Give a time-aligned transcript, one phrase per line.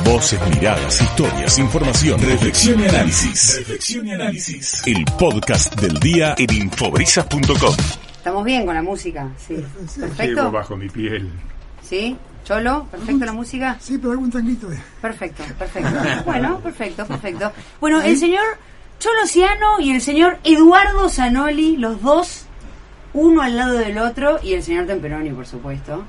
[0.00, 3.56] Voces, miradas, historias, información, reflexión y análisis.
[3.58, 4.82] Reflexión y análisis.
[4.86, 7.76] El podcast del día en infobrisas.com.
[8.16, 9.54] Estamos bien con la música, sí.
[9.54, 9.66] Llevo
[10.00, 10.50] Perfecto.
[10.50, 11.30] bajo mi piel.
[11.82, 12.16] ¿Sí?
[12.44, 12.88] ¿Cholo?
[12.90, 13.76] ¿Perfecto la música?
[13.80, 14.78] Sí, pero algún tanguito de...
[15.00, 15.90] Perfecto, perfecto.
[16.24, 17.52] Bueno, perfecto, perfecto.
[17.80, 18.42] Bueno, el señor
[18.98, 22.46] Cholo Ciano y el señor Eduardo Zanoli, los dos,
[23.12, 26.04] uno al lado del otro, y el señor Temperoni, por supuesto.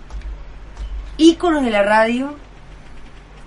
[1.18, 2.36] Íconos de la radio,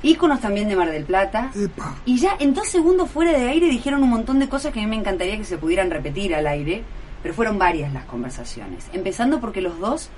[0.07, 1.51] íconos también de Mar del Plata.
[1.55, 1.97] Epa.
[2.05, 4.83] Y ya en dos segundos fuera de aire dijeron un montón de cosas que a
[4.83, 6.85] mí me encantaría que se pudieran repetir al aire,
[7.23, 8.87] pero fueron varias las conversaciones.
[8.93, 10.11] Empezando porque los dos,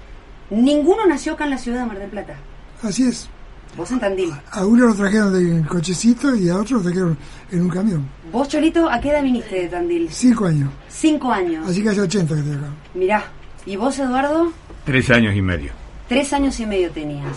[0.51, 2.37] ninguno nació acá en la ciudad de Mar del Plata.
[2.83, 3.29] Así es.
[3.77, 4.33] Vos en Tandil.
[4.51, 7.19] A uno lo trajeron de cochecito y a otro lo trajeron
[7.51, 8.09] en un camión.
[8.33, 10.09] Vos, Cholito, ¿a qué edad viniste de Tandil?
[10.11, 10.71] Cinco años.
[10.89, 11.69] Cinco años.
[11.69, 12.69] Así que hace 80 que estoy acá.
[12.95, 13.25] Mirá.
[13.67, 14.53] ¿Y vos, Eduardo?
[14.85, 15.73] Tres años y medio.
[16.09, 17.37] Tres años y medio tenías.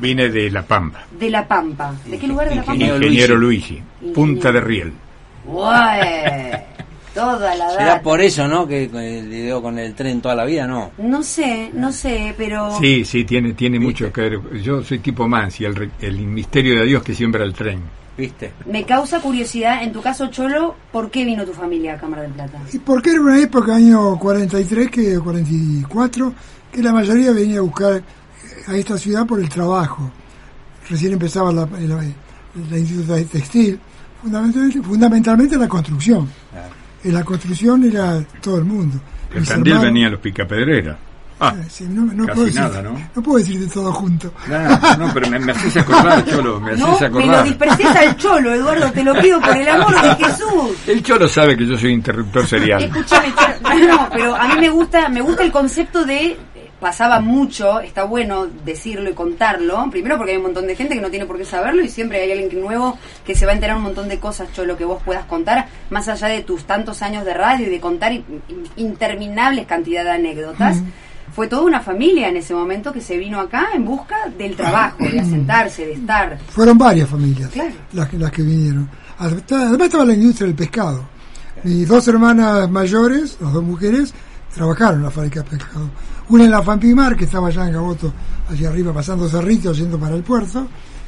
[0.00, 1.04] Vine de La Pampa.
[1.18, 1.94] De La Pampa.
[2.06, 2.84] ¿De qué lugar de La Pampa?
[2.84, 3.80] Ingeniero, Luigi.
[4.14, 4.92] Punta de Riel.
[5.46, 6.64] Ué,
[7.14, 8.02] Toda la Será data.
[8.02, 8.66] por eso, ¿no?
[8.66, 8.90] Que
[9.26, 10.90] lidió con el tren toda la vida, ¿no?
[10.98, 12.76] No sé, no sé, pero...
[12.78, 14.60] Sí, sí, tiene, tiene mucho que ver.
[14.62, 17.80] Yo soy tipo Mansi, el, re- el misterio de Dios que siembra el tren.
[18.18, 18.52] ¿Viste?
[18.66, 22.32] Me causa curiosidad, en tu caso, Cholo, ¿por qué vino tu familia a Cámara del
[22.32, 22.58] Plata?
[22.72, 26.34] Y porque era una época, año 43, que 44,
[26.70, 28.02] que la mayoría venía a buscar
[28.66, 30.10] a esta ciudad por el trabajo.
[30.88, 32.02] Recién empezaba la, la,
[32.70, 33.78] la industria textil,
[34.22, 36.28] fundamentalmente, fundamentalmente la construcción.
[37.04, 38.98] En la construcción era todo el mundo.
[39.32, 40.96] En Mis Tandil hermanos- venían los picapedereros.
[41.38, 42.98] Ah, sí, no, no casi puedo decir, nada, ¿no?
[43.14, 44.32] no puedo decirte todo junto.
[44.48, 47.44] no, no, pero me, me haces acordar, Cholo, me haces No, me lo acordar.
[47.44, 50.76] disperses al Cholo, Eduardo, te lo pido por el amor de Jesús.
[50.86, 52.84] El Cholo sabe que yo soy interruptor serial.
[52.84, 56.38] Escúchame, Cholo, no, pero a mí me gusta, me gusta el concepto de
[56.80, 59.88] pasaba mucho, está bueno decirlo y contarlo.
[59.90, 62.20] Primero porque hay un montón de gente que no tiene por qué saberlo y siempre
[62.22, 65.02] hay alguien nuevo que se va a enterar un montón de cosas, Cholo, que vos
[65.04, 68.66] puedas contar, más allá de tus tantos años de radio y de contar in- in-
[68.76, 70.78] interminables cantidad de anécdotas.
[71.34, 74.96] Fue toda una familia en ese momento que se vino acá en busca del trabajo,
[75.04, 76.38] de asentarse, de estar.
[76.48, 77.72] Fueron varias familias Claro.
[77.92, 78.88] las, que- las que vinieron.
[79.18, 81.08] Además estaba la industria del pescado.
[81.64, 84.14] Mis dos hermanas mayores, las dos mujeres,
[84.54, 85.90] trabajaron en la fábrica de pescado.
[86.28, 88.12] Una en la Fampimar, que estaba allá en Gaboto,
[88.50, 90.66] allá arriba, pasando cerritos, yendo para el puerto.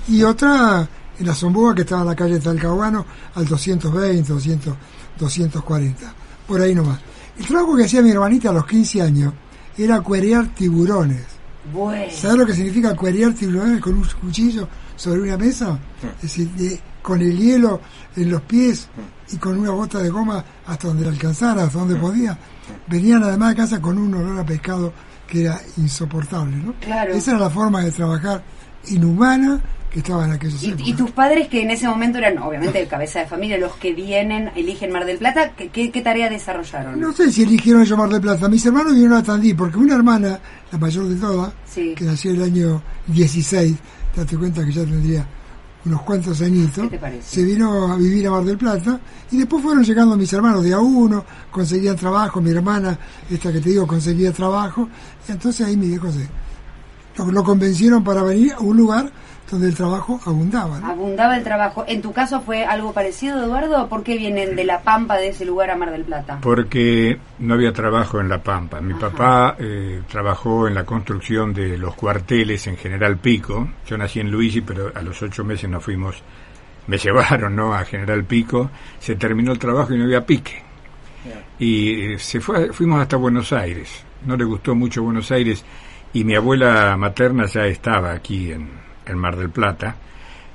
[0.09, 4.75] Y otra en la Zomboa, que estaba en la calle Talcahuano, al 220, 200,
[5.19, 6.13] 240.
[6.47, 7.01] Por ahí nomás.
[7.39, 9.33] El trabajo que hacía mi hermanita a los 15 años
[9.77, 11.25] era cuerear tiburones.
[11.73, 12.11] Bueno.
[12.13, 15.79] ¿Sabes lo que significa cuerear tiburones con un cuchillo sobre una mesa?
[16.17, 17.81] Es decir, de- con el hielo
[18.17, 18.87] en los pies
[19.33, 22.37] y con una bota de goma hasta donde le alcanzara, hasta donde podía.
[22.91, 24.93] Venían además a casa con un olor a pescado
[25.27, 26.73] que era insoportable, ¿no?
[26.81, 27.13] Claro.
[27.13, 28.43] Esa era la forma de trabajar
[28.89, 29.61] inhumana
[29.91, 33.21] que estaba en aquellos Y, y tus padres que en ese momento eran, obviamente, cabeza
[33.21, 37.01] de familia, los que vienen, eligen Mar del Plata, ¿qué, qué, qué tarea desarrollaron?
[37.01, 38.49] No sé si eligieron llamar de plata.
[38.49, 40.39] Mis hermanos vinieron a Tandil porque una hermana,
[40.71, 41.95] la mayor de todas, Sí.
[41.97, 43.77] que nació el año 16,
[44.15, 45.27] date cuenta que ya tendría
[45.85, 46.89] unos cuantos añitos,
[47.25, 49.01] se vino a vivir a Mar del Plata
[49.31, 52.99] y después fueron llegando mis hermanos de a uno, conseguían trabajo, mi hermana,
[53.31, 54.89] esta que te digo, conseguía trabajo,
[55.29, 56.29] y entonces ahí mi viejo se
[57.17, 59.11] lo, lo convencieron para venir a un lugar
[59.51, 60.81] donde el trabajo abundaba.
[60.81, 60.87] ¿no?
[60.87, 61.85] Abundaba el trabajo.
[61.87, 63.89] ¿En tu caso fue algo parecido, Eduardo?
[63.89, 66.39] ¿Por qué vienen de La Pampa, de ese lugar, a Mar del Plata?
[66.41, 68.81] Porque no había trabajo en La Pampa.
[68.81, 73.69] Mi papá eh, trabajó en la construcción de los cuarteles en General Pico.
[73.87, 76.23] Yo nací en Luigi, pero a los ocho meses nos fuimos,
[76.87, 77.75] me llevaron ¿no?
[77.75, 78.71] a General Pico.
[78.99, 80.63] Se terminó el trabajo y no había pique.
[81.59, 84.05] Y eh, se fue, fuimos hasta Buenos Aires.
[84.25, 85.65] No le gustó mucho Buenos Aires
[86.13, 88.69] y mi abuela materna ya estaba aquí en,
[89.09, 89.97] en Mar del Plata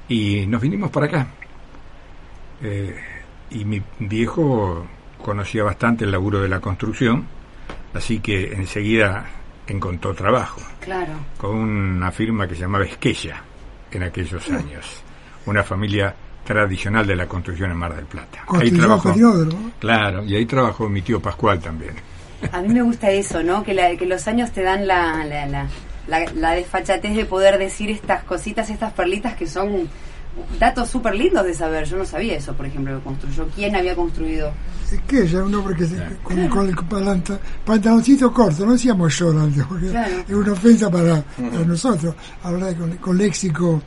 [0.08, 1.28] y nos vinimos para acá.
[2.62, 2.96] Eh,
[3.52, 4.86] y mi viejo
[5.24, 7.26] conocía bastante el laburo de la construcción,
[7.94, 9.26] así que enseguida
[9.68, 11.14] encontró trabajo Claro.
[11.38, 13.42] con una firma que se llamaba Esquella
[13.92, 15.02] en aquellos años,
[15.46, 16.14] una familia
[16.44, 18.44] tradicional de la construcción en Mar del Plata.
[18.50, 19.14] Ahí trabajó,
[19.80, 21.94] claro, y ahí trabajó mi tío Pascual también.
[22.52, 23.64] A mí me gusta eso, ¿no?
[23.64, 25.68] Que, la- que los años te dan la, la, la,
[26.08, 29.88] la, la desfachatez de poder decir estas cositas, estas perlitas que son
[30.60, 31.86] datos súper lindos de saber.
[31.86, 33.48] Yo no sabía eso, por ejemplo, que construyó.
[33.56, 34.52] ¿Quién había construido?
[34.92, 39.18] Es que ella, un hombre que se, con, con el palanta- pantaloncito corto, no decíamos
[39.18, 40.14] yo antes, porque Claro.
[40.28, 43.82] es una ofensa para, para nosotros, hablar con, con léxico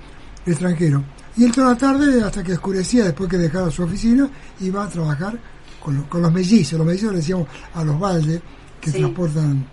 [0.44, 1.02] extranjero.
[1.36, 4.28] Y él toda la tarde, hasta que oscurecía, después que dejaba su oficina,
[4.60, 5.38] iba a trabajar
[5.80, 6.78] con, lo- con los mellizos.
[6.78, 8.40] Los mellizos le decíamos a los baldes
[8.80, 8.98] que Sí.
[8.98, 9.66] transportan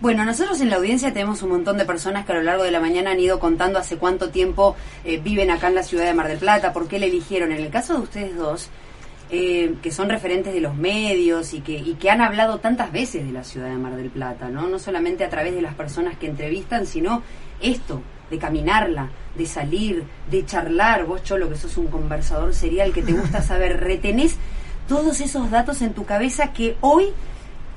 [0.00, 2.70] Bueno, nosotros en la audiencia tenemos un montón de personas que a lo largo de
[2.70, 6.14] la mañana han ido contando hace cuánto tiempo eh, viven acá en la ciudad de
[6.14, 7.52] Mar del Plata, por qué le eligieron.
[7.52, 8.70] En el caso de ustedes dos,
[9.30, 13.26] eh, que son referentes de los medios y que, y que han hablado tantas veces
[13.26, 14.68] de la ciudad de Mar del Plata, ¿no?
[14.68, 17.22] No solamente a través de las personas que entrevistan, sino
[17.60, 18.00] esto,
[18.30, 21.04] de caminarla, de salir, de charlar.
[21.04, 24.36] Vos, Cholo, que sos un conversador serial, que te gusta saber, retenés
[24.88, 27.12] todos esos datos en tu cabeza que hoy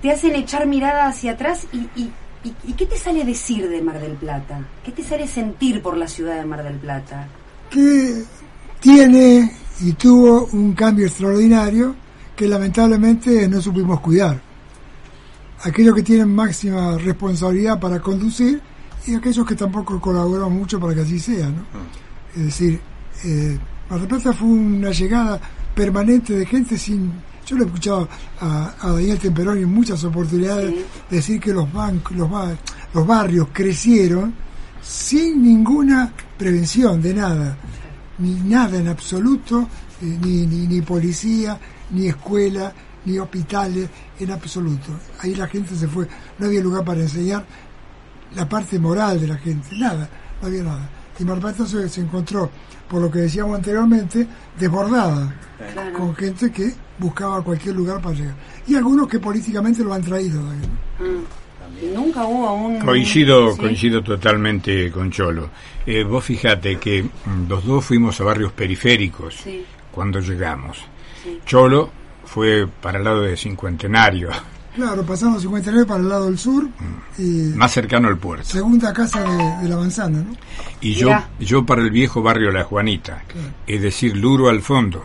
[0.04, 2.12] te hacen echar mirada hacia atrás y, y,
[2.44, 4.60] y, y ¿qué te sale decir de Mar del Plata?
[4.84, 7.30] ¿Qué te sale sentir por la ciudad de Mar del Plata?
[7.70, 8.22] Que
[8.82, 11.96] tiene y tuvo un cambio extraordinario
[12.36, 14.42] que lamentablemente no supimos cuidar.
[15.62, 18.62] Aquellos que tienen máxima responsabilidad para conducir
[19.08, 21.48] y aquellos que tampoco colaboran mucho para que así sea.
[21.48, 21.64] ¿no?
[22.36, 22.82] Es decir,
[23.24, 23.58] eh,
[23.90, 25.40] Mar del Plata fue una llegada
[25.74, 27.14] permanente de gente sin...
[27.46, 28.08] Yo lo he escuchado
[28.40, 30.86] a, a Daniel Temperoni en muchas oportunidades Sí.
[31.10, 32.56] decir que los, bancos, los, ba-
[32.94, 34.34] los barrios crecieron
[34.82, 37.58] sin ninguna prevención de nada
[38.20, 39.68] ni nada en absoluto,
[40.02, 41.58] eh, ni, ni, ni policía,
[41.92, 42.72] ni escuela,
[43.06, 43.90] ni hospitales,
[44.20, 44.92] en absoluto.
[45.20, 46.08] Ahí la gente se fue,
[46.40, 47.44] no había lugar para enseñar
[48.36, 50.08] la parte moral de la gente, nada,
[50.42, 50.90] no había nada.
[51.20, 52.50] Y Mar del Plata se, se encontró,
[52.90, 54.28] por lo que decíamos anteriormente,
[54.60, 55.34] desbordada,
[55.74, 55.94] Claro.
[55.98, 58.36] con gente que buscaba cualquier lugar para llegar.
[58.68, 60.42] Y algunos que políticamente lo han traído.
[61.82, 62.80] Y nunca hubo un...
[62.80, 63.60] Coincido, ¿Sí?
[63.60, 65.50] coincido totalmente con Cholo.
[65.86, 69.66] Eh, vos fijate que mm, los dos fuimos a barrios periféricos Sí.
[69.92, 70.78] cuando llegamos.
[71.24, 71.40] Sí.
[71.46, 71.90] Cholo
[72.26, 74.30] fue para el lado de Cincuentenario,
[74.76, 76.68] Claro, pasamos 59 para el lado del sur
[77.18, 77.24] y
[77.56, 78.46] más cercano al puerto.
[78.46, 80.36] segunda casa de, de la manzana, ¿no?
[80.82, 83.50] Y yo, yo para el viejo barrio La Juanita, Claro.
[83.68, 85.04] es decir, Luro al fondo,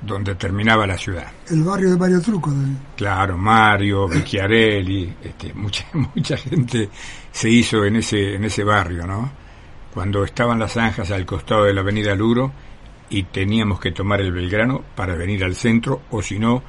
[0.00, 1.28] donde terminaba la ciudad.
[1.48, 2.50] El barrio de Mario Truco.
[2.50, 5.84] de- Claro, Mario, Vecchiarelli, este, mucha,
[6.14, 6.88] mucha gente
[7.30, 9.30] se hizo en ese, en ese barrio, ¿no?
[9.94, 12.50] Cuando estaban las zanjas al costado de la avenida Luro
[13.10, 16.62] y teníamos que tomar el Belgrano para venir al centro, o si no,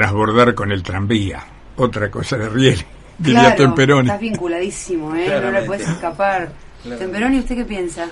[0.00, 1.42] transbordar con el tranvía.
[1.76, 2.84] Otra cosa de riel,
[3.18, 4.08] diría Claro, Temperoni.
[4.08, 5.40] estás vinculadísimo, ¿eh?
[5.42, 6.52] No le puedes escapar.
[6.82, 7.04] Claramente.
[7.04, 8.06] Temperoni, ¿usted qué piensa?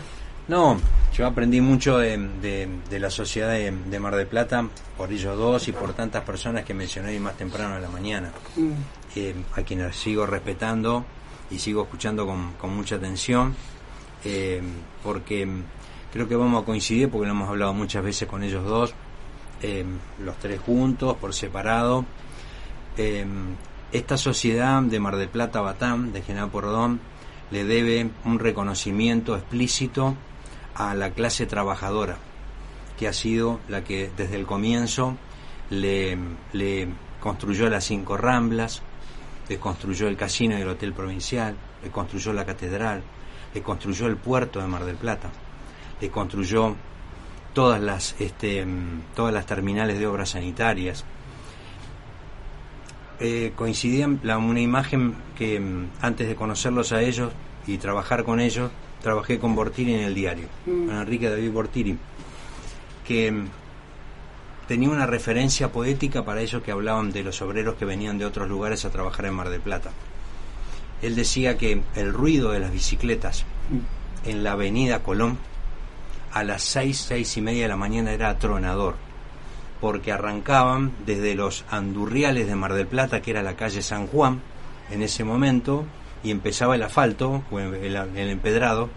[0.49, 0.79] No,
[1.15, 4.67] yo aprendí mucho de, de- de la sociedad de, de Mar del Plata
[4.97, 8.71] por ellos dos y por tantas personas que mencioné más temprano en la mañana, Mm.
[9.17, 11.05] eh, a quienes sigo respetando
[11.51, 13.55] y sigo escuchando con, con mucha atención,
[14.25, 14.63] eh,
[15.03, 15.47] porque
[16.13, 18.95] creo que vamos a coincidir, porque lo hemos hablado muchas veces con ellos dos,
[19.63, 19.85] eh,
[20.21, 22.05] los tres juntos, por separado.
[22.97, 23.27] Eh,
[23.93, 27.01] esta sociedad de Mar del Plata Batán, de General Porrodón,
[27.51, 30.17] le debe un reconocimiento explícito
[30.75, 32.17] a la clase trabajadora,
[32.99, 35.17] que ha sido la que desde el comienzo
[35.71, 36.19] le,
[36.53, 36.89] le
[37.21, 38.83] construyó las cinco ramblas,
[39.49, 43.03] le construyó el casino y el hotel provincial, le construyó la catedral,
[43.55, 45.31] le construyó el puerto de Mar del Plata,
[46.01, 46.75] le construyó
[47.55, 48.67] todas las este,
[49.15, 51.05] todas las terminales de obras sanitarias.
[53.21, 57.33] Eh, coincidía en la, una imagen que mm, antes de conocerlos a ellos
[57.67, 58.71] y trabajar con ellos,
[59.01, 60.87] trabajé con Bortiri en el diario, Mm.
[60.89, 61.97] con Enrique David Bortiri,
[63.07, 63.47] que mm,
[64.67, 68.49] tenía una referencia poética para ellos que hablaban de los obreros que venían de otros
[68.49, 69.93] lugares a trabajar en Mar del Plata.
[71.03, 73.45] Él decía que el ruido de las bicicletas
[74.25, 75.39] en la avenida Colón
[76.35, 78.97] a las seis, seis y media de la mañana era atronador,
[79.81, 84.41] porque arrancaban desde los andurriales de Mar del Plata, que era la calle San Juan,
[84.91, 85.85] en ese momento,
[86.25, 87.97] y empezaba el asfalto, el,
[88.29, 88.91] empedrado,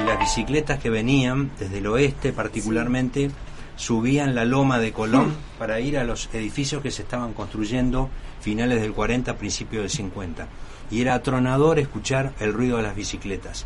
[0.00, 3.30] y las bicicletas que venían desde el oeste particularmente
[3.76, 8.10] subían la loma de Colón para ir a los edificios que se estaban construyendo
[8.40, 10.48] finales del 40, principios del 50.
[10.90, 13.64] Y era atronador escuchar el ruido de las bicicletas.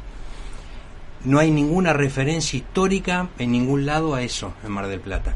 [1.24, 5.34] No hay ninguna referencia histórica en ningún lado a eso en Mar del Plata.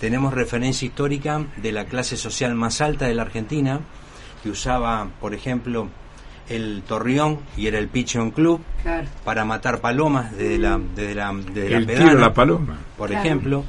[0.00, 3.80] Tenemos referencia histórica de la clase social más alta de la Argentina,
[4.42, 5.88] que usaba, por ejemplo,
[6.48, 9.06] el Torreón y era el Pigeon Club Claro.
[9.24, 12.78] para matar palomas desde la, desde la, desde El la tiro a pedana la paloma.
[12.96, 13.24] por Claro.
[13.24, 13.64] ejemplo,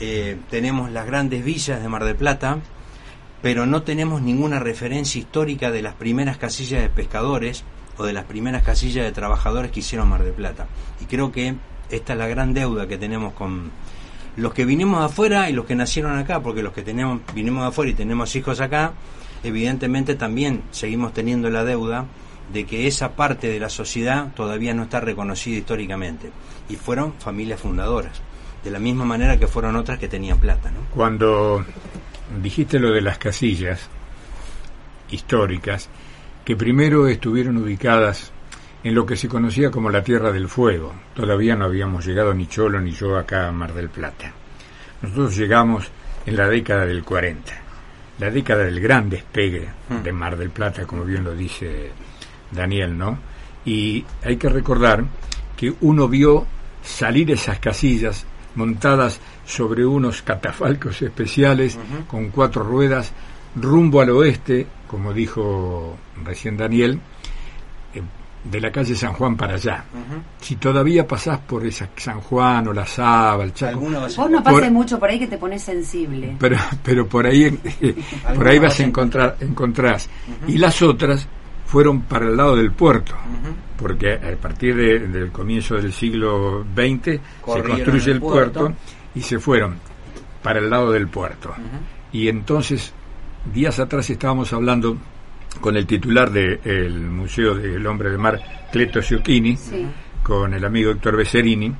[0.00, 2.58] eh, tenemos las grandes villas de Mar del Plata,
[3.42, 7.62] pero no tenemos ninguna referencia histórica de las primeras casillas de pescadores
[7.98, 10.66] o de las primeras casillas de trabajadores que hicieron Mar del Plata.
[11.00, 11.54] Y creo que
[11.90, 13.70] esta es la gran deuda que tenemos con
[14.36, 17.62] los que vinimos de afuera y los que nacieron acá, porque los que tenemos, vinimos
[17.62, 18.92] de afuera y tenemos hijos acá,
[19.42, 22.06] evidentemente también seguimos teniendo la deuda
[22.52, 26.30] de que esa parte de la sociedad todavía no está reconocida históricamente.
[26.68, 28.20] Y fueron familias fundadoras,
[28.62, 30.70] de la misma manera que fueron otras que tenían plata.
[30.70, 30.80] ¿no?
[30.94, 31.64] Cuando
[32.42, 33.88] dijiste lo de las casillas
[35.10, 35.88] históricas,
[36.46, 38.30] que primero estuvieron ubicadas
[38.84, 40.94] en lo que se conocía como la Tierra del Fuego.
[41.12, 44.32] Todavía no habíamos llegado ni Cholo ni yo acá a Mar del Plata.
[45.02, 45.90] Nosotros llegamos
[46.24, 47.52] en la década del 40,
[48.20, 49.66] la década del gran despegue
[50.04, 51.90] de Mar del Plata, como bien lo dice
[52.52, 53.18] Daniel, ¿no?
[53.64, 55.04] Y hay que recordar
[55.56, 56.46] que uno vio
[56.80, 58.24] salir esas casillas
[58.54, 61.76] montadas sobre unos catafalcos especiales
[62.06, 63.12] con cuatro ruedas
[63.56, 67.00] rumbo al oeste, como dijo recién Daniel,
[67.94, 68.02] eh,
[68.44, 69.84] de la calle San Juan para allá.
[70.40, 73.90] Si todavía pasás por esa San Juan o la Saba, el Chaco, Vos
[74.30, 76.36] no Por- pases mucho por ahí que te pones sensible.
[76.38, 77.50] pero pero por ahí
[78.34, 80.08] por ahí vas a encontrar encontrás.
[80.46, 81.26] Y las otras
[81.66, 83.14] fueron para el lado del puerto
[83.76, 88.76] porque a partir de- del comienzo del siglo XX se construye el el puerto, puerto.
[89.16, 89.76] y se fueron
[90.42, 91.52] para el lado del puerto.
[92.12, 92.94] Y entonces
[93.52, 94.96] días atrás estábamos hablando
[95.60, 99.86] con el titular del Museo del Hombre de Mar Cleto Ciocchini Sí.
[100.22, 101.72] con el amigo Héctor Becerrini,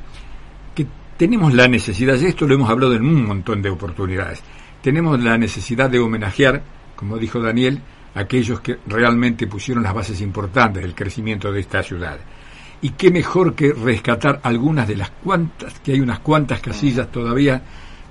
[0.74, 4.42] que tenemos la necesidad, y esto lo hemos hablado en un montón de oportunidades,
[4.82, 6.62] tenemos la necesidad de homenajear,
[6.94, 7.80] como dijo Daniel,
[8.14, 12.18] a aquellos que realmente pusieron las bases importantes del crecimiento de esta ciudad.
[12.80, 17.62] Y qué mejor que rescatar algunas de las cuantas, que hay unas cuantas casillas todavía,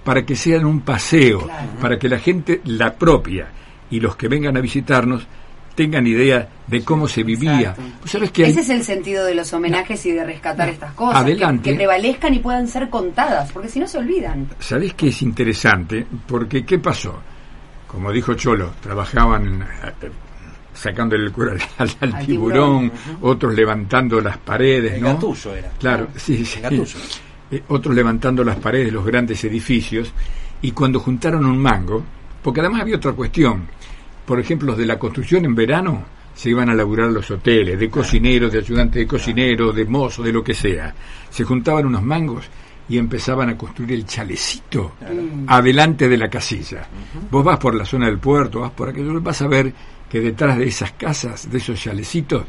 [0.05, 1.67] para que sean un paseo, Claro.
[1.81, 3.47] para que la gente, la propia,
[3.91, 5.27] y los que vengan a visitarnos,
[5.75, 7.59] tengan idea de cómo se vivía.
[7.71, 7.81] Exacto.
[8.01, 10.93] ¿Vos sabés que hay- Ese es el sentido de los homenajes y de rescatar estas
[10.93, 11.21] cosas.
[11.21, 11.63] Adelante.
[11.63, 14.47] Que, que prevalezcan y puedan ser contadas, porque si no se olvidan.
[14.59, 16.05] ¿Sabés qué es interesante?
[16.27, 17.19] Porque, ¿qué pasó?
[17.87, 20.09] Como dijo Cholo, trabajaban eh,
[20.73, 25.19] sacándole el cuero al, al- al Al tiburón, tiburón, otros levantando las paredes, El ¿no?
[25.57, 25.71] Era.
[25.79, 26.59] Claro, sí, sí.
[26.63, 26.85] El.
[27.55, 30.11] Eh, otros levantando las paredes de los grandes edificios,
[30.61, 32.03] y cuando juntaron un mango,
[32.43, 33.65] porque además había otra cuestión,
[34.25, 37.89] por ejemplo, los de la construcción en verano se iban a laburar los hoteles, de
[37.89, 40.93] cocineros, de ayudantes de cocinero, de mozo, de lo que sea.
[41.29, 42.45] Se juntaban unos mangos
[42.89, 44.95] y empezaban a construir el chalecito
[45.47, 46.85] adelante de la casilla.
[47.31, 49.73] Vos vas por la zona del puerto, vas por aquello, vas a ver
[50.09, 52.43] que detrás de esas casas, de esos chalecitos,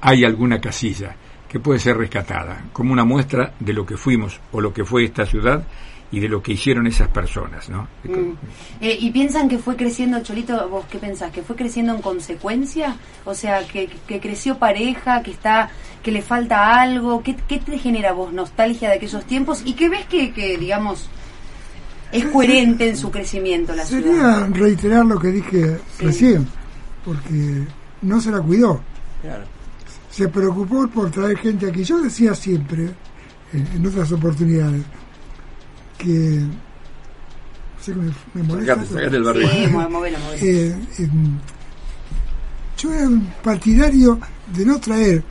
[0.00, 1.14] hay alguna casilla
[1.52, 5.04] que puede ser rescatada como una muestra de lo que fuimos o lo que fue
[5.04, 5.62] esta ciudad
[6.10, 7.88] y de lo que hicieron esas personas, ¿no?
[8.04, 8.32] Mm.
[8.80, 11.30] Eh, ¿Y piensan que fue creciendo, Cholito, vos qué pensás?
[11.30, 12.96] ¿Que fue creciendo en consecuencia?
[13.26, 15.68] O sea, que, que creció pareja, que está
[16.02, 17.22] que le falta algo.
[17.22, 19.62] ¿Qué, qué te genera vos nostalgia de aquellos tiempos?
[19.64, 21.08] ¿Y qué ves que, que digamos,
[22.12, 24.48] es coherente en su crecimiento la Sería ciudad?
[24.52, 26.04] reiterar lo que dije Sí.
[26.06, 26.46] recién,
[27.04, 27.64] porque
[28.02, 28.80] no se la cuidó.
[29.22, 29.44] Claro.
[30.12, 31.82] Se preocupó por traer gente aquí.
[31.82, 32.90] Yo decía siempre,
[33.52, 34.84] en, en otras oportunidades,
[35.98, 36.08] que.
[36.08, 38.74] No sé que me, me molesta.
[38.74, 38.94] Sacate, eso.
[38.94, 39.48] sacate el barrio.
[39.48, 40.18] Sí, movelo, movelo.
[40.40, 40.76] Eh,
[42.78, 44.18] yo era un partidario
[44.54, 45.22] de no traer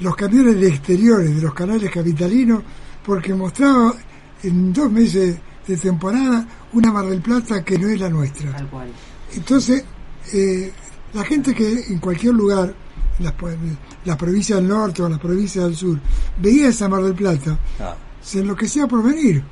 [0.00, 2.62] los camiones de exteriores de los canales capitalinos
[3.04, 3.94] porque mostraba
[4.42, 8.52] en dos meses de temporada una Mar del Plata que no es la nuestra.
[8.52, 8.88] Tal cual.
[9.34, 9.84] Entonces,
[10.32, 10.72] eh,
[11.12, 12.74] la gente que en cualquier lugar,
[13.20, 13.34] las,
[14.04, 15.98] las provincias del norte o las provincias del sur,
[16.40, 19.42] veía esa Mar del Plata, Ah, se enloquecía por venir.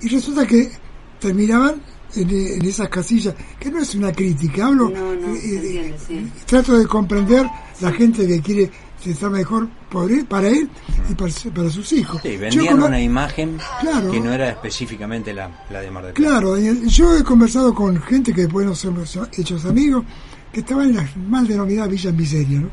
[0.00, 0.70] Y resulta que
[1.18, 1.82] terminaban
[2.16, 5.96] en, en esas casillas, que no es una crítica, hablo, No, no, eh, eh, entiende,
[6.06, 6.32] sí.
[6.46, 7.46] trato de comprender
[7.80, 8.70] la gente que quiere
[9.04, 10.68] estar mejor por él, para él
[11.08, 12.20] y para, su- para sus hijos.
[12.22, 14.10] sí, Yo vendían como- una imagen Claro.
[14.10, 16.30] que no era específicamente la, la de Mar del Plata.
[16.30, 20.04] Claro, yo he conversado con gente que después nos hemos hechos amigos,
[20.52, 22.68] que estaban en las mal denominadas villas miseria, ¿no?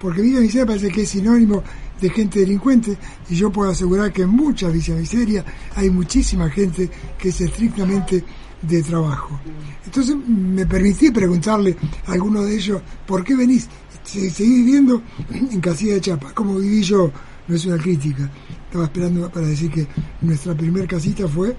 [0.00, 1.62] Porque Villa Miseria parece que es sinónimo
[2.00, 2.96] de gente delincuente,
[3.28, 5.44] y yo puedo asegurar que en muchas villas miseria
[5.76, 8.24] hay muchísima gente que es estrictamente
[8.62, 9.38] de trabajo.
[9.84, 13.68] Entonces me permití preguntarle a alguno de ellos, ¿por qué venís?
[14.02, 17.10] Se- Seguí viviendo en Casilla de Chapa, como viví yo,
[17.46, 18.28] no es una crítica.
[18.66, 19.86] Estaba esperando para decir que
[20.22, 21.54] nuestra primer casita fue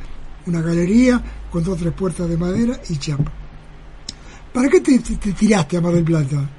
[0.48, 3.32] una galería con dos tres puertas de madera y chapa.
[4.54, 6.50] ¿Para qué te, te- te tiraste a Mar del Plata?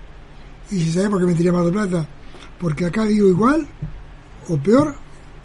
[0.70, 2.06] Y si sabes por qué me tiré a Mar del Plata,
[2.58, 3.66] porque acá vivo igual
[4.48, 4.94] o peor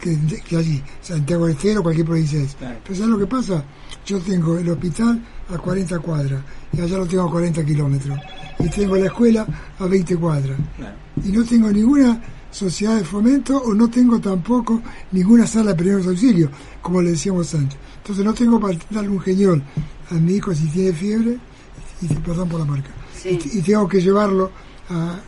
[0.00, 0.16] que,
[0.48, 2.40] que allí, Santiago del Estero o cualquier provincia.
[2.40, 2.54] es.
[2.54, 2.78] Claro.
[2.84, 3.64] Pero ¿sabes lo que pasa?
[4.06, 5.20] Yo tengo el hospital
[5.52, 6.40] a 40 cuadras
[6.72, 8.18] y allá lo tengo a 40 kilómetros.
[8.60, 9.46] Y tengo la escuela
[9.78, 10.56] a 20 cuadras.
[10.76, 10.94] Claro.
[11.24, 14.80] Y no tengo ninguna sociedad de fomento o no tengo tampoco
[15.12, 16.50] ninguna sala de primeros auxilios,
[16.80, 17.76] como le decíamos antes.
[17.98, 19.62] Entonces no tengo para darle un geñol
[20.10, 21.38] a mi hijo si tiene fiebre,
[22.00, 22.90] y perdón por la marca.
[23.16, 23.38] Sí.
[23.52, 24.50] Y, y tengo que llevarlo
[24.90, 25.18] a,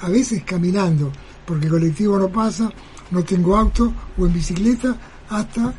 [0.00, 1.12] a veces caminando,
[1.44, 2.70] porque el colectivo no pasa,
[3.10, 4.96] no tengo auto o en bicicleta
[5.28, 5.72] hasta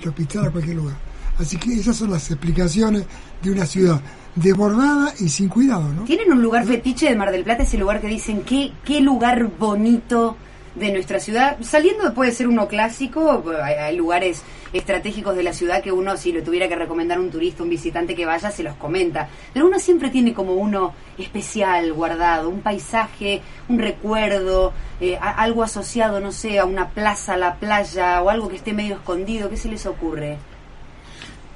[0.00, 0.96] el hospital a cualquier lugar.
[1.38, 3.04] Así que esas son las explicaciones
[3.42, 4.00] de una ciudad
[4.34, 6.04] desbordada y sin cuidado, ¿no?
[6.04, 7.64] ¿Tienen un lugar fetiche de Mar del Plata?
[7.64, 10.36] Ese lugar que dicen, qué, qué lugar bonito
[10.74, 11.58] de nuestra ciudad.
[11.62, 16.32] Saliendo puede ser uno clásico, hay, hay lugares estratégicos de la ciudad que uno, si
[16.32, 19.28] lo tuviera que recomendar a un turista, un visitante que vaya, se los comenta.
[19.52, 26.20] Pero uno siempre tiene como uno especial guardado, un paisaje, un recuerdo, eh, algo asociado,
[26.20, 29.50] no sé, a una plaza, a la playa o algo que esté medio escondido.
[29.50, 30.38] ¿Qué se les ocurre?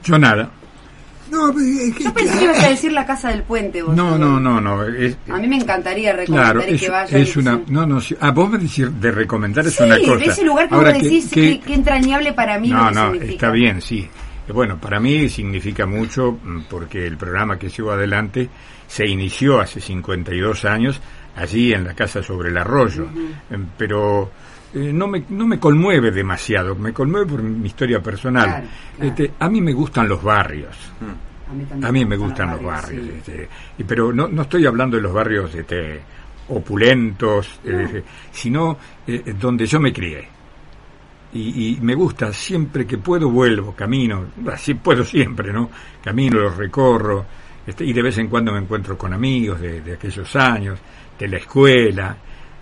[0.03, 0.51] Yo nada.
[1.31, 3.83] No, pero es que- Yo pensé que ibas a decir la casa del puente.
[3.83, 4.85] vos, No, no, no, no.
[4.85, 7.21] Es, A mí me encantaría recomendar claro, y es, que vayan.
[7.21, 7.61] es una.
[7.69, 8.17] No, no, sí.
[8.21, 10.17] Ah, vos me decís de recomendar es Sí, una cosa.
[10.17, 12.89] de ese lugar que Ahora, vos ¿qué- decís qué- que, que entrañable para mí No,
[12.89, 13.33] que no, significa.
[13.33, 14.09] está bien, sí.
[14.49, 18.49] Eh, Bueno, para mí significa mucho mm, porque el programa que llevo adelante
[18.87, 21.01] se inició hace 52 años
[21.35, 23.09] allí en la casa sobre el arroyo,
[23.51, 24.31] Em, pero
[24.77, 28.45] eh, no, me, no me conmueve demasiado, me conmueve por mi historia personal.
[28.45, 28.67] Claro,
[28.97, 29.11] claro.
[29.11, 30.77] Este, a mí me gustan los barrios.
[31.49, 33.13] A mí, también A mí me gustan los barrios, sí.
[33.17, 36.03] este, y, pero no, no estoy hablando de los barrios este,
[36.49, 40.29] opulentos, eh, sino eh, donde yo me crié.
[41.33, 45.71] Y, y me gusta, siempre que puedo vuelvo, camino, así puedo siempre, ¿no?
[46.05, 47.25] Camino, los recorro,
[47.67, 50.79] este, y de vez en cuando me encuentro con amigos de, de aquellos años,
[51.19, 52.15] de la escuela,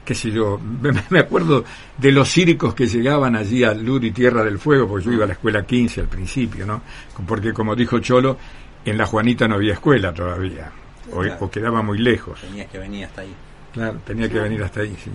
[0.05, 1.65] qué sé yo, me, me acuerdo
[1.99, 5.25] de los circos que llegaban allí a Lur y Tierra del Fuego, porque yo iba
[5.25, 6.83] a la escuela 15 al principio, ¿no?
[7.27, 8.37] Porque como dijo Cholo,
[8.85, 10.71] en la Juanita no había escuela todavía,
[11.13, 11.37] o, Claro.
[11.41, 12.41] o quedaba muy lejos.
[12.41, 13.35] Tenías que venir hasta ahí.
[13.73, 15.11] Claro, tenía que venir hasta ahí, sí.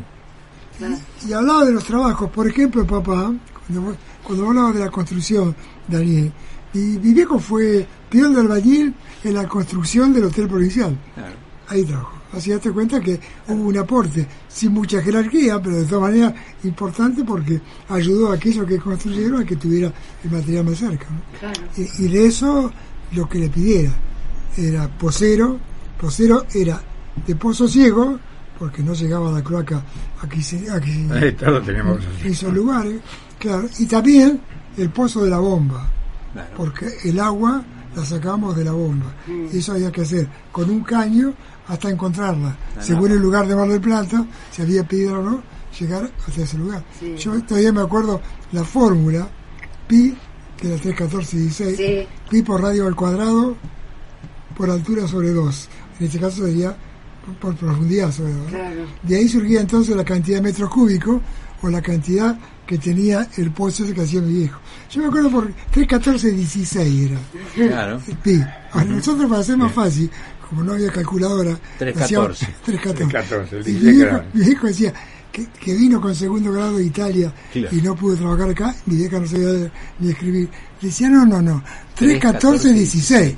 [1.27, 3.31] Y hablaba de los trabajos, por ejemplo, papá,
[3.67, 5.55] cuando, vos- cuando hablaba de la construcción,
[5.87, 6.31] Daniel,
[6.73, 8.93] y mi viejo fue peón de albañil
[9.23, 10.97] en la construcción del Hotel Provincial.
[11.15, 11.33] Claro.
[11.67, 12.18] Ahí trabajó.
[12.33, 16.33] Así date cuenta que hubo un aporte, sin mucha jerarquía, pero de todas maneras
[16.63, 17.59] importante porque
[17.89, 19.91] ayudó a aquellos que construyeron a que tuviera
[20.23, 21.07] el material más cerca.
[21.09, 21.39] ¿no?
[21.39, 21.61] Claro.
[21.77, 22.71] Y, y de eso
[23.13, 23.91] lo que le pidiera
[24.57, 25.57] era posero,
[25.99, 26.81] posero era
[27.25, 28.19] de pozo ciego,
[28.59, 29.81] porque no llegaba la cloaca
[30.21, 32.99] aquí, aquí Ahí está, lo teníamos en esos lugares,
[33.39, 34.39] claro, y también
[34.77, 35.89] el pozo de la bomba,
[36.33, 36.49] Claro.
[36.55, 37.63] porque el agua
[37.95, 39.07] la sacamos de la bomba,
[39.51, 41.33] y eso había que hacer con un caño
[41.69, 43.15] hasta encontrarla, según no.
[43.15, 45.43] el lugar de Mar del Plata, si había piedra o no,
[45.79, 46.83] llegar hasta ese lugar.
[46.99, 47.15] Sí.
[47.17, 48.19] Yo todavía me acuerdo
[48.51, 49.27] la fórmula,
[49.87, 50.17] pi,
[50.57, 52.07] que era 31416, Sí.
[52.29, 53.55] pi por radio al cuadrado
[54.57, 56.75] por altura sobre 2, en este caso sería
[57.39, 58.47] por, profundidad sobre 2.
[58.49, 58.81] Claro.
[59.03, 61.21] De ahí surgía entonces la cantidad de metros cúbicos
[61.61, 64.59] o la cantidad que tenía el pozo ese que hacía mi viejo.
[64.89, 67.19] Yo me acuerdo por 31416 era
[67.53, 68.01] Claro.
[68.23, 68.41] pi.
[68.71, 70.09] Ahora, nosotros para hacer más fácil,
[70.49, 72.03] como no había calculadora, 314.
[72.03, 73.05] hacíamos 314.
[73.05, 74.93] 314, Y dice mi viejo decía
[75.31, 77.75] que, que vino con segundo grado de Italia Claro.
[77.75, 80.49] y no pudo trabajar acá, mi vieja no sabía ni escribir.
[80.81, 81.63] Le decía, no, no, no,
[81.95, 83.35] 31416.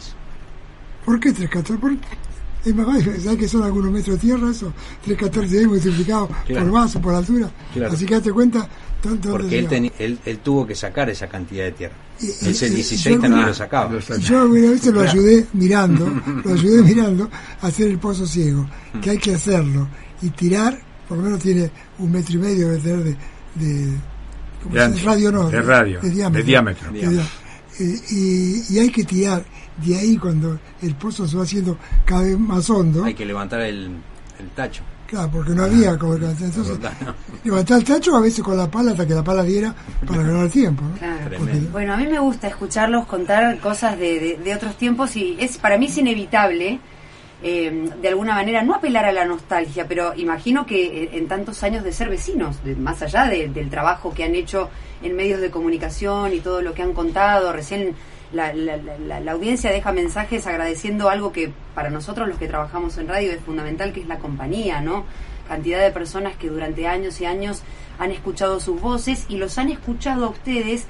[1.05, 1.79] ¿Por qué 314?
[1.81, 1.97] Por-
[2.63, 4.71] es más fácil, ¿sabes que son algunos metros de tierra eso?
[5.03, 6.65] 314 multiplicado Claro.
[6.65, 7.49] por base, por altura.
[7.73, 7.91] Claro.
[7.93, 8.69] Así que date cuenta.
[9.01, 9.59] Tanto Porque
[9.99, 11.95] él, tuvo que sacar esa cantidad de tierra.
[12.19, 13.97] Y- Ese y- 16 yo- también lo sacaba.
[14.19, 16.07] Yo una vez lo ayudé mirando,
[16.43, 17.29] lo ayudé mirando
[17.61, 18.67] a hacer el pozo ciego,
[19.01, 19.87] que hay que hacerlo
[20.21, 23.15] y tirar, por lo menos tiene un metro y medio de tener de,
[23.55, 23.91] de,
[24.63, 25.05] ¿cómo De se ancho, dice?
[25.07, 26.41] radio no, de radio, de diámetro.
[26.41, 26.89] de diámetro.
[27.79, 29.43] Eh, y, y hay que tirar
[29.83, 33.61] de ahí cuando el pozo se va haciendo cada vez más hondo, Hay que levantar
[33.61, 33.85] el,
[34.39, 34.83] el tacho.
[35.11, 36.93] Claro, porque no había como entonces ¿verdad?
[37.43, 39.75] levantar el tacho a veces con la pala hasta que la pala diera
[40.07, 40.95] para ganar tiempo, ¿no?
[40.97, 41.37] Claro.
[41.71, 45.57] Bueno, a mí me gusta escucharlos contar cosas de, de- de otros tiempos y es
[45.59, 46.79] para mí es inevitable,
[47.43, 51.83] eh, de alguna manera, no apelar a la nostalgia, pero imagino que en tantos años
[51.83, 54.69] de ser vecinos, de- más allá de- del trabajo que han hecho
[55.03, 57.95] en medios de comunicación y todo lo que han contado, recién
[58.33, 63.07] la, la- la- audiencia deja mensajes agradeciendo algo que para nosotros los que trabajamos en
[63.07, 65.05] radio es fundamental, que es la compañía, ¿no?
[65.47, 67.61] Cantidad de personas que durante años y años
[67.99, 70.85] han escuchado sus voces y los han escuchado a ustedes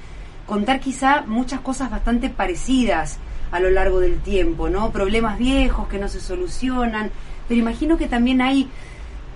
[0.46, 3.18] contar quizá muchas cosas bastante parecidas
[3.52, 4.92] a lo largo del tiempo, ¿no?
[4.92, 7.10] Problemas viejos que no se solucionan,
[7.48, 8.70] pero imagino que también hay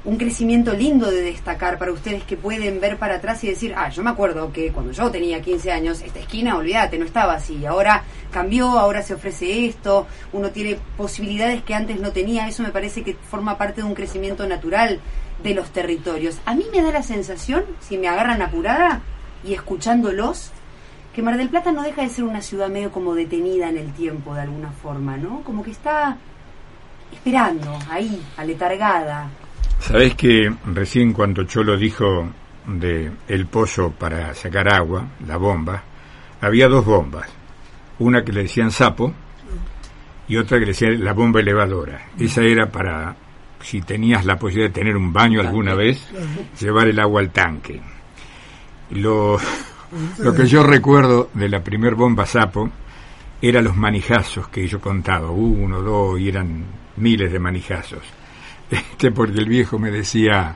[0.06, 3.90] un crecimiento lindo de destacar para ustedes que pueden ver para atrás y decir, ah,
[3.90, 7.66] yo me acuerdo que cuando yo tenía 15 años, esta esquina, olvídate, no estaba así,
[7.66, 12.70] ahora cambió, ahora se ofrece esto, uno tiene posibilidades que antes no tenía, eso me
[12.70, 15.00] parece que forma parte de un crecimiento natural
[15.42, 16.40] de los territorios.
[16.46, 19.02] A mí me da la sensación, si me agarran apurada
[19.44, 20.52] y escuchándolos,
[21.16, 23.92] que Mar del Plata no deja de ser una ciudad medio como detenida en el
[23.94, 25.42] tiempo de alguna forma, ¿no?
[25.44, 26.18] Como que está
[27.12, 29.30] esperando, ahí, aletargada.
[29.80, 32.28] Sabés que recién cuando Cholo dijo
[32.68, 35.84] de el pozo para sacar agua, la bomba,
[36.42, 37.28] había dos bombas.
[38.00, 39.14] Una que le decían sapo
[40.28, 42.08] y otra que le decía la bomba elevadora.
[42.20, 43.16] Esa era para,
[43.62, 46.08] si tenías la posibilidad de tener un baño alguna vez,
[46.60, 47.82] llevar el agua al tanque.
[48.92, 49.38] Lo,
[50.20, 52.70] lo que yo recuerdo de la primer bomba sapo
[53.42, 56.66] eran los manijazos que yo contaba, uno, dos, y eran
[56.98, 58.02] miles de manijazos.
[58.70, 60.56] Este, porque el viejo me decía,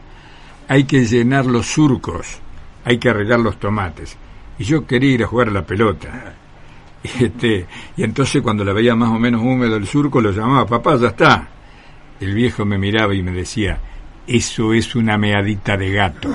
[0.68, 2.40] hay que llenar los surcos,
[2.86, 4.18] hay que arreglar los tomates.
[4.58, 6.36] Y yo quería ir a jugar a la pelota.
[7.02, 10.98] Este, y entonces cuando la veía más o menos húmedo el surco, lo llamaba, papá,
[10.98, 11.48] ya está.
[12.20, 13.80] El viejo me miraba y me decía,
[14.28, 16.30] eso es una meadita de gato.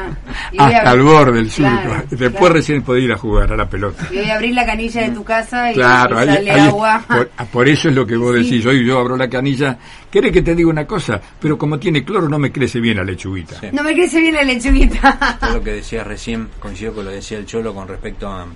[0.00, 0.16] No.
[0.58, 1.94] Hasta el borde del surco.
[2.10, 4.06] Después recién podía ir a jugar a la pelota.
[4.10, 7.04] Y voy a abrir la canilla de tu casa y, claro, sale agua.
[7.08, 8.64] Ah, por, eso es lo que vos decís.
[8.66, 9.78] Hoy yo abro la canilla.
[10.10, 11.20] ¿Querés que te diga una cosa?
[11.40, 13.56] Pero como tiene cloro no me crece bien la lechuguita.
[13.72, 15.38] No me crece bien la lechuguita.
[15.40, 18.46] Todo lo que decías recién coincido con lo que decía el Cholo con respecto a,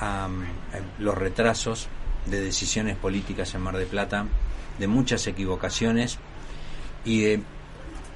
[0.00, 0.28] a
[0.98, 1.88] los retrasos
[2.26, 4.26] de decisiones políticas en Mar de Plata,
[4.78, 6.18] de muchas equivocaciones
[7.04, 7.42] y de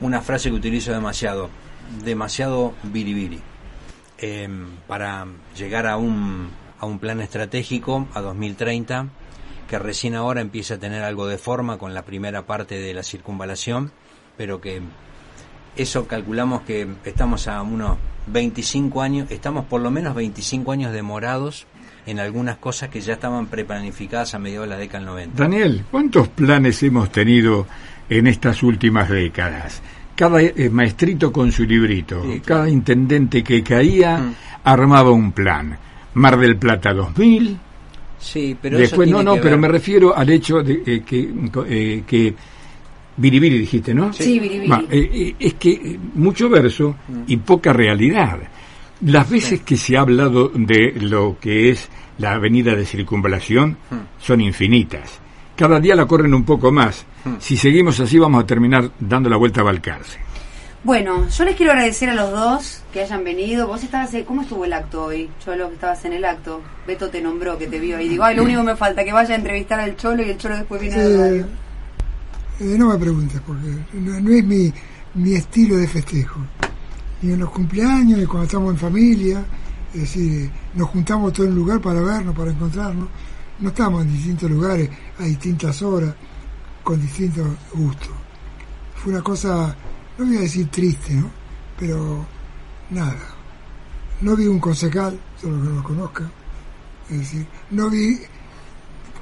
[0.00, 1.50] una frase que utilizo demasiado,
[2.04, 3.40] demasiado biribiri,
[4.18, 4.48] eh,
[4.86, 9.08] para llegar a un, a un plan estratégico a 2030
[9.68, 13.02] que recién ahora empieza a tener algo de forma con la primera parte de la
[13.02, 13.90] circunvalación,
[14.36, 14.80] pero que
[15.74, 21.66] eso calculamos que estamos a unos 25 años, estamos por lo menos 25 años demorados
[22.06, 25.42] en algunas cosas que ya estaban preplanificadas a mediados de la década del 90.
[25.42, 27.66] Daniel, ¿cuántos planes hemos tenido
[28.08, 29.82] en estas últimas décadas.
[30.16, 34.34] Cada eh, maestrito con su librito, cada intendente que caía mm.
[34.64, 35.78] armaba un plan.
[36.14, 37.58] Mar del Plata 2000.
[38.18, 41.30] Sí, pero después no, no, pero me refiero al hecho de eh, que,
[41.68, 42.34] eh, que
[43.16, 44.12] Biribiri dijiste, ¿no?
[44.12, 44.72] Sí, Biribiri.
[44.90, 48.38] Eh, es que mucho verso y poca realidad.
[49.02, 53.76] Las veces que se ha hablado de lo que es la avenida de circunvalación
[54.18, 55.20] son infinitas.
[55.56, 57.36] Cada día la corren un poco más Hmm.
[57.40, 60.18] Si seguimos así vamos a terminar dando la vuelta a Balcarce.
[60.84, 63.66] Bueno, yo les quiero agradecer a los dos que hayan venido.
[63.66, 65.28] Vos estabas, ¿cómo estuvo el acto hoy?
[65.44, 66.62] Cholo, que estabas en el acto.
[66.86, 68.08] Beto te nombró, que te vio ahí.
[68.08, 70.38] Digo, ay, lo único que me falta, que vaya a entrevistar al Cholo y el
[70.38, 71.46] Cholo después viene a la
[72.58, 74.72] eh, no me preguntes, porque no, es mi,
[75.14, 76.40] mi estilo de festejo.
[77.20, 79.44] Ni en los cumpleaños, ni cuando estamos en familia.
[79.92, 83.08] Es decir, nos juntamos todo en un lugar para vernos, para encontrarnos.
[83.58, 86.14] No estamos en distintos lugares a distintas horas
[86.82, 88.10] con distintos gustos.
[88.96, 89.74] Fue una cosa,
[90.18, 91.30] no voy a decir triste, ¿no?
[91.78, 92.26] Pero
[92.90, 93.16] nada.
[94.20, 96.30] No vi un concejal, solo que no lo conozca.
[97.08, 98.18] Es decir, no vi,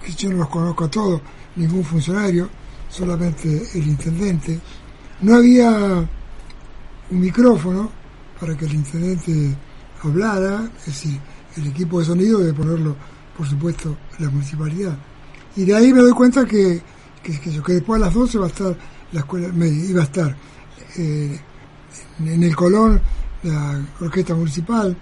[0.05, 1.21] que yo no los conozco a todos,
[1.55, 2.49] ningún funcionario,
[2.89, 4.59] solamente el intendente.
[5.21, 6.09] No había
[7.11, 7.91] un micrófono
[8.41, 9.57] para que el intendente
[10.03, 11.21] hablara, es decir,
[11.57, 12.97] el equipo de sonido debe ponerlo,
[13.37, 14.97] por supuesto, la municipalidad.
[15.57, 16.83] Y de ahí me doy cuenta que
[17.25, 18.77] que, que, después a las 12 va a estar
[19.13, 20.37] la escuela, me, iba a estar
[20.99, 21.41] eh,
[22.21, 23.01] en el Colón
[23.43, 24.97] la orquesta municipal,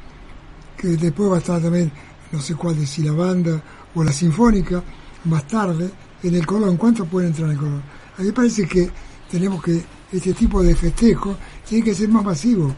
[0.77, 1.93] que después va a estar también,
[2.31, 3.63] no sé cuál de si la banda
[3.95, 4.83] o la sinfónica,
[5.25, 5.91] más tarde,
[6.23, 6.77] en el Colón.
[6.77, 7.83] ¿Cuántos pueden entrar en el Colón?
[8.17, 8.91] A mí me parece que
[9.31, 11.37] tenemos que, este tipo de festejo
[11.69, 12.75] tiene que ser más masivo,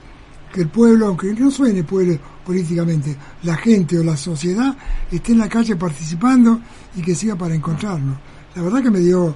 [0.55, 4.77] que el pueblo, aunque no suene pueblo políticamente, la gente o la sociedad
[5.11, 6.61] esté en la calle participando
[6.95, 8.17] y que siga para encontrarnos
[8.55, 9.31] la verdad que me dio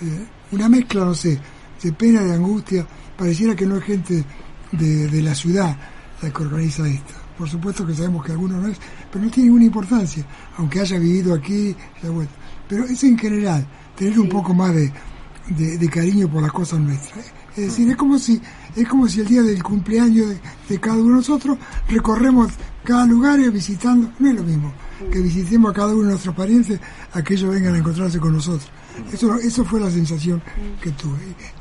[0.00, 1.38] eh, una mezcla, no sé,
[1.82, 2.86] de pena, de angustia.
[3.16, 4.24] Pareciera que no es gente
[4.72, 5.76] de, la ciudad
[6.22, 7.14] la que organiza esto.
[7.36, 8.78] Por supuesto que sabemos que alguno no es,
[9.10, 10.24] pero no tiene ninguna importancia,
[10.56, 11.74] aunque haya vivido aquí,
[12.68, 14.92] Pero es en general, tener un poco más de,
[15.48, 17.26] de, cariño por las cosas nuestras.
[17.56, 18.40] Es decir, es como si,
[18.76, 21.58] es como si el día del cumpleaños de, de cada uno de nosotros
[21.88, 22.52] recorremos
[22.84, 24.72] cada lugar visitando, no es lo mismo
[25.10, 26.80] que visitemos a cada uno de nuestros parientes
[27.12, 28.70] a que ellos vengan a encontrarse con nosotros.
[29.12, 30.42] Eso, eso fue la sensación
[30.80, 31.18] que tuve.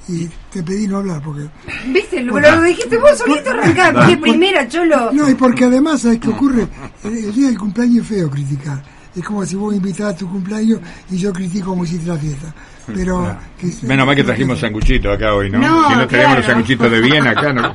[0.10, 1.50] Y te pedí no hablar porque...
[1.88, 2.21] ¿Viste?
[2.21, 5.12] Lo, lo dijiste vos solito arrancar, porque primera, cholo.
[5.13, 6.67] No, y porque además, ¿sabes qué ocurre?
[7.04, 8.84] El, día del cumpleaños es feo criticar.
[9.15, 12.54] Es como si vos invitás a tu cumpleaños y yo critico como hiciste la fiesta.
[12.88, 13.38] Pero.
[13.84, 15.60] Menos mal que trajimos sanguchitos acá hoy, ¿no?
[15.89, 17.74] si no tenemos los sanguchitos de Viena acá, no,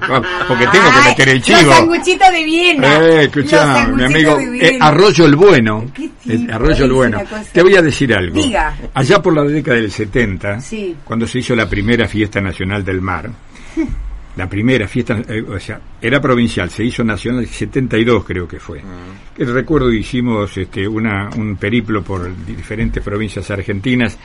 [0.48, 1.62] porque tengo que meter el chivo.
[1.62, 2.98] Los sanguchitos de Viena.
[2.98, 5.84] Eh, escuchá, mi amigo, eh, Arroyo el Bueno.
[6.26, 7.22] Eh, Arroyo el Bueno.
[7.52, 8.34] Te voy a decir algo.
[8.34, 8.74] Diga.
[8.94, 10.58] Allá por la década del 70,
[11.04, 13.30] cuando se hizo la primera fiesta nacional del mar,
[14.36, 18.60] la primera fiesta, eh, o sea, era provincial, se hizo nacional en 72 creo que
[18.60, 18.78] fue.
[18.78, 24.18] Uh recuerdo hicimos este, una, un periplo por diferentes provincias argentinas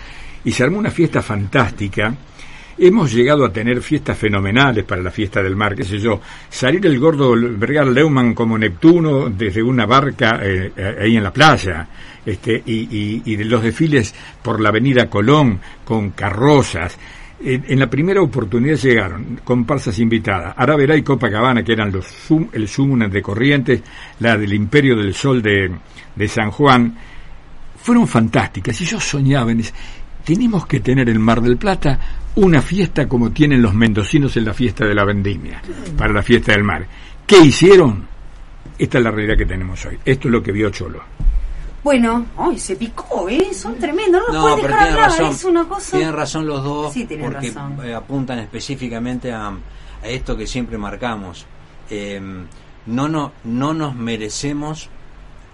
[0.44, 2.16] y se armó una fiesta fantástica
[2.78, 6.20] hemos llegado a tener fiestas fenomenales para la fiesta del mar, qué sé yo,
[6.50, 11.32] salir el gordo Vergal Leumann como Neptuno desde una barca eh, eh, ahí en la
[11.32, 11.88] playa,
[12.26, 16.98] este, y, y, de los desfiles por la avenida Colón con carrozas.
[17.44, 22.06] En, la primera oportunidad llegaron comparsas invitadas, Araverá y Copacabana, que eran los
[22.54, 23.82] el Sumun de Corrientes,
[24.20, 25.72] la del Imperio del Sol de,
[26.16, 26.96] de San Juan,
[27.78, 29.64] fueron fantásticas y yo soñaba en
[30.24, 32.00] tenemos que tener en Mar del Plata
[32.36, 35.62] una fiesta como tienen los mendocinos en la fiesta de la vendimia,
[35.98, 36.86] para la fiesta del mar.
[37.26, 38.06] ¿Qué hicieron?
[38.78, 39.98] Esta es la realidad que tenemos hoy.
[40.06, 41.04] Esto es lo que vio Cholo.
[41.84, 43.54] Bueno, hoy se picó, ¿eh?
[43.54, 45.98] Son tremendos, no los dejar hablar, razón, es una cosa...
[45.98, 49.58] Tienen razón los dos, porque eh, apuntan específicamente a,
[50.04, 51.46] esto que siempre marcamos.
[51.90, 52.46] Em,
[52.86, 54.90] no, no, no nos merecemos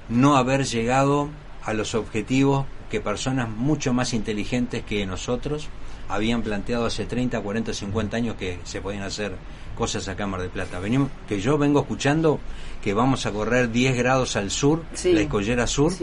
[0.10, 1.30] no haber llegado
[1.64, 5.70] a los objetivos que personas mucho más inteligentes que nosotros
[6.10, 9.36] habían planteado hace 30, 40, 50 años que se podían hacer
[9.78, 10.80] cosas acá en Mar del Plata.
[10.80, 12.40] Venimos, que yo vengo escuchando
[12.82, 15.94] que vamos a correr 10 grados al sur, la escollera sur,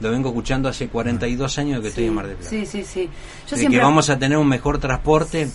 [0.00, 2.50] lo vengo escuchando hace 42 años que estoy en Mar del Plata.
[2.50, 3.08] Sí, sí, sí.
[3.46, 5.48] que vamos a tener un mejor transporte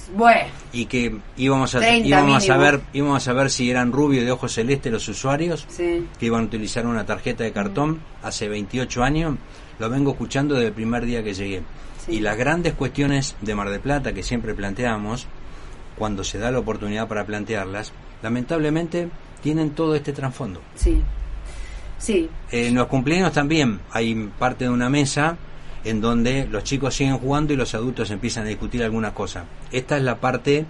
[0.72, 4.54] y que íbamos a, íbamos a ver íbamos a ver si eran rubios de ojos
[4.54, 9.36] celestes los usuarios, que iban a utilizar una tarjeta de cartón hace 28 años,
[9.80, 11.64] lo vengo escuchando desde el primer día que llegué.
[12.08, 15.28] Y las grandes cuestiones de Mar del Plata que siempre planteamos,
[15.98, 19.10] cuando se da la oportunidad para plantearlas, lamentablemente
[19.42, 20.62] tienen todo este trasfondo.
[20.76, 21.02] Sí.
[21.98, 22.30] Sí.
[22.52, 25.38] En los cumpleaños también hay parte de una mesa
[25.84, 29.46] en donde los chicos siguen jugando y los adultos empiezan a discutir algunas cosas.
[29.72, 30.66] Esta es la parte,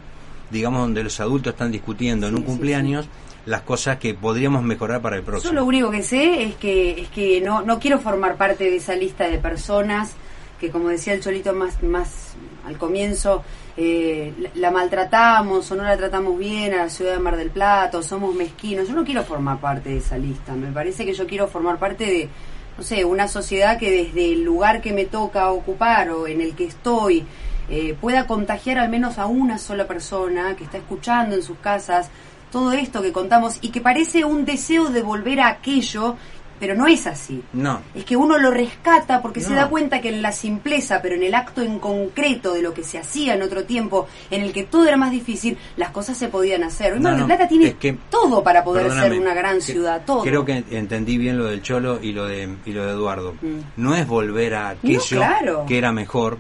[0.52, 3.08] digamos, donde los adultos están discutiendo en un cumpleaños
[3.46, 5.52] las cosas que podríamos mejorar para el próximo.
[5.52, 8.76] Yo lo único que sé es que es que no no quiero formar parte de
[8.76, 10.14] esa lista de personas
[10.60, 12.34] que como decía el Cholito más más
[12.66, 13.44] al comienzo
[13.82, 18.04] eh, la, maltratamos o no la tratamos bien a la ciudad de Mar del Plata
[18.04, 18.90] somos mezquinos.
[18.90, 20.54] Yo no quiero formar parte de esa lista.
[20.54, 22.30] Me parece que yo quiero formar parte de,
[22.78, 26.56] no sé, una sociedad que desde el lugar que me toca ocupar o en el
[26.56, 27.26] que estoy
[27.70, 32.10] eh, pueda contagiar al menos a una sola persona que está escuchando en sus casas
[32.52, 36.18] todo esto que contamos y que parece un deseo de volver a aquello
[36.60, 37.42] pero no es así.
[37.54, 37.82] No.
[37.96, 41.24] Es que uno lo rescata porque se da cuenta que en la simpleza, pero en
[41.24, 44.64] el acto en concreto de lo que se hacía en otro tiempo, en el que
[44.64, 46.94] todo era más difícil, las cosas se podían hacer.
[46.94, 47.76] Hoy Mar del Plata tiene
[48.10, 50.24] todo para poder ser una gran ciudad, todo.
[50.24, 53.34] Creo que entendí bien lo del Cholo y lo de, y lo de Eduardo.
[53.42, 53.60] Mm.
[53.78, 56.38] No es volver a aquello que era mejor,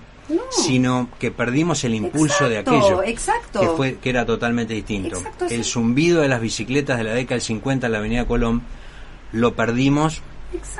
[0.49, 3.61] sino que perdimos el impulso de aquello exacto.
[3.61, 5.21] que fue que era totalmente distinto.
[5.49, 8.61] el zumbido de las bicicletas de la década del 50 en la Avenida Colón
[9.31, 10.21] lo perdimos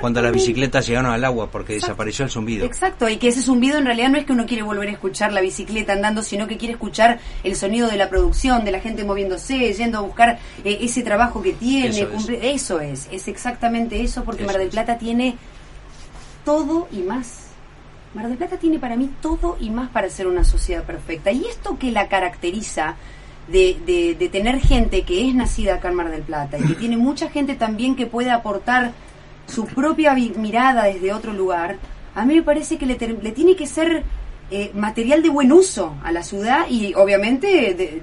[0.02, 2.66] cuando las bicicletas llegaron al agua porque desapareció el zumbido.
[2.66, 5.32] Exacto, y que ese zumbido en realidad no es que uno quiere volver a escuchar
[5.32, 9.04] la bicicleta andando, sino que quiere escuchar el sonido de la producción, de la gente
[9.04, 12.08] moviéndose, yendo a buscar eh, ese trabajo que tiene.
[12.42, 13.08] Eso es.
[13.12, 15.38] es, exactamente eso, porque Mar del Plata tiene
[16.46, 17.50] todo y más.
[18.16, 21.32] Mar del Plata tiene para mí todo y más para ser una sociedad perfecta.
[21.32, 22.96] Y esto que la caracteriza
[23.52, 26.98] de, de, tener gente que es nacida acá en Mar del Plata y que tiene
[26.98, 28.92] mucha gente también que puede aportar
[29.48, 31.78] su propia mirada desde otro lugar,
[32.16, 34.04] a mí me parece que le, le tiene que ser
[34.52, 38.02] eh, material de buen uso a la ciudad y obviamente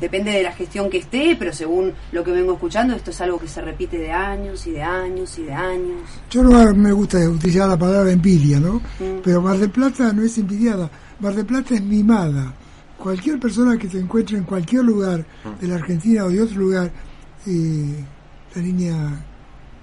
[0.00, 3.38] depende de la gestión que esté, pero según lo que vengo escuchando, esto es algo
[3.38, 6.00] que se repite de años y de años y de años.
[6.30, 8.74] Yo no me gusta utilizar la palabra envidia, ¿no?
[8.74, 9.20] Mm.
[9.22, 12.54] Pero Mar del Plata no es envidiada, Mar del Plata es mimada
[13.02, 15.26] cualquier persona que se encuentre en cualquier lugar
[15.60, 16.92] de la Argentina o de otro lugar,
[17.48, 18.04] eh,
[18.54, 19.24] la niña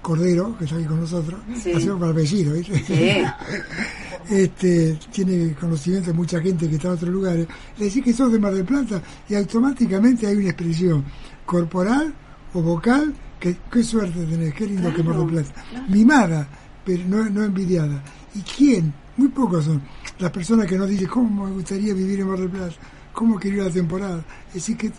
[0.00, 1.72] Cordero, que está aquí con nosotros, sí.
[1.86, 2.54] por apellido,
[4.30, 8.32] este, tiene conocimiento de mucha gente que está en otros lugares, le decís que sos
[8.32, 11.04] de Mar del Plata y automáticamente hay una expresión
[11.44, 12.14] corporal
[12.54, 15.64] o vocal que qué suerte tenés, qué lindo que Mar del Plata.
[15.90, 16.48] Mimada,
[16.86, 18.02] pero no, no envidiada.
[18.34, 18.94] ¿Y quién?
[19.18, 19.82] Muy pocos son
[20.18, 22.76] las personas que nos dicen, ¿cómo me gustaría vivir en Mar del Plata?
[23.12, 24.24] Cómo quería la temporada.
[24.48, 24.92] Es decir, que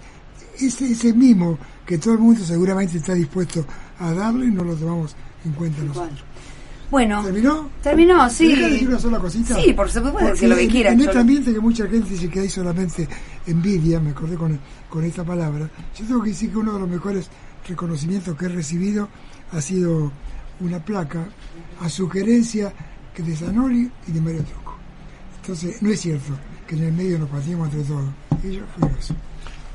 [0.60, 3.66] ese, ese mimo que todo el mundo seguramente está dispuesto
[4.00, 6.24] a darle, no lo tomamos en cuenta nosotros.
[6.90, 7.70] Bueno, ¿terminó?
[7.82, 8.54] Terminó, sí.
[8.54, 9.56] decir una sola cosita?
[9.56, 10.92] Sí, por supuesto, decir lo que quiera.
[10.92, 13.08] En, este ambiente que mucha gente dice que hay solamente
[13.48, 16.90] envidia, me acordé con, con esta palabra, yo tengo que decir que uno de los
[16.90, 17.30] mejores
[17.66, 19.08] reconocimientos que he recibido
[19.54, 20.12] ha sido
[20.60, 21.26] una placa
[21.80, 22.74] a sugerencia
[23.14, 24.76] que de Zanoli y de Mario Truco.
[25.42, 26.34] Entonces, no es cierto
[26.72, 28.10] que en el medio nos patimos entre todos.
[28.44, 29.14] Y yo fui eso.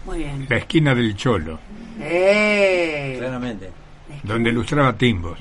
[0.06, 0.46] Muy bien.
[0.48, 1.59] La esquina del Cholo.
[2.00, 3.16] ¡Eh!
[3.18, 3.70] Claramente.
[4.22, 5.38] Donde ilustraba timbos.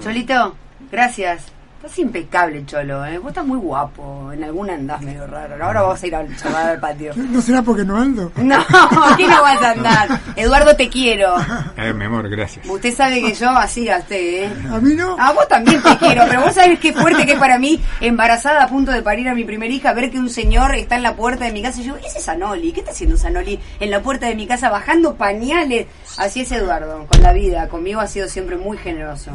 [0.00, 0.56] Cholito,
[0.90, 1.52] gracias
[1.84, 3.18] Estás impecable, Cholo, ¿eh?
[3.18, 4.32] Vos estás muy guapo.
[4.32, 5.62] En alguna andás medio raro.
[5.62, 7.12] Ahora vamos a ir a charlar al patio.
[7.16, 8.32] ¿No será porque no ando?
[8.36, 10.20] No, aquí no vas a andar.
[10.36, 11.34] Eduardo, te quiero.
[11.76, 12.66] Eh, mi amor, gracias.
[12.66, 14.50] Usted sabe que yo así gasté, ¿eh?
[14.70, 15.14] A mí no.
[15.20, 18.64] A vos también te quiero, pero vos sabés qué fuerte que es para mí, embarazada
[18.64, 21.14] a punto de parir a mi primer hija, ver que un señor está en la
[21.14, 24.00] puerta de mi casa y yo, ese es Sanoli, ¿qué está haciendo Sanoli en la
[24.00, 25.86] puerta de mi casa bajando pañales?
[26.16, 29.32] Así es Eduardo, con la vida, conmigo ha sido siempre muy generoso.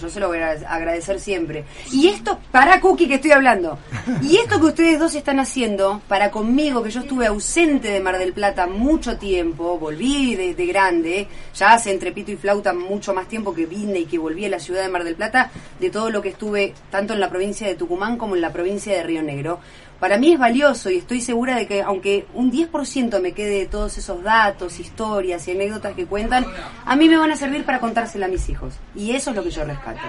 [0.00, 1.64] Yo se lo voy a agradecer siempre.
[1.90, 3.78] Y esto, para Cookie que estoy hablando,
[4.22, 8.18] y esto que ustedes dos están haciendo para conmigo, que yo estuve ausente de Mar
[8.18, 13.12] del Plata mucho tiempo, volví de, de grande, ya hace entre pito y flauta mucho
[13.12, 15.90] más tiempo que vine y que volví a la ciudad de Mar del Plata, de
[15.90, 19.02] todo lo que estuve tanto en la provincia de Tucumán como en la provincia de
[19.02, 19.60] Río Negro.
[20.02, 23.66] Para mí es valioso y estoy segura de que aunque un 10% me quede de
[23.66, 26.44] todos esos datos, historias y anécdotas que cuentan,
[26.84, 28.74] a mí me van a servir para contársela a mis hijos.
[28.96, 30.00] Y eso es lo que yo rescato.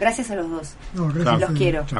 [0.00, 0.74] Gracias a los dos.
[0.94, 1.84] No, gracias Los quiero.
[1.86, 1.98] Chao,